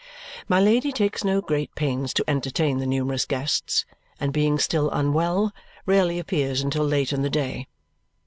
My 0.49 0.59
Lady 0.59 0.91
takes 0.91 1.23
no 1.23 1.41
great 1.41 1.75
pains 1.75 2.11
to 2.15 2.23
entertain 2.27 2.79
the 2.79 2.87
numerous 2.87 3.23
guests, 3.23 3.85
and 4.19 4.33
being 4.33 4.57
still 4.57 4.89
unwell, 4.89 5.53
rarely 5.85 6.17
appears 6.17 6.61
until 6.61 6.83
late 6.85 7.13
in 7.13 7.21
the 7.21 7.29
day. 7.29 7.67